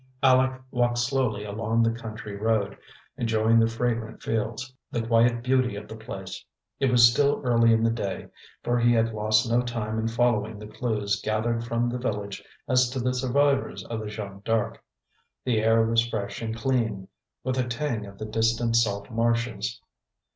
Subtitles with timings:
[0.23, 2.75] Aleck walked slowly along the country road,
[3.17, 6.43] enjoying the fragrant fields, the quiet beauty of the place.
[6.79, 8.29] It was still early in the day,
[8.63, 12.89] for he had lost no time in following the clues gathered from the village as
[12.89, 14.83] to the survivors of the Jeanne D'Arc.
[15.45, 17.07] The air was fresh and clean,
[17.43, 19.79] with a tang of the distant salt marshes.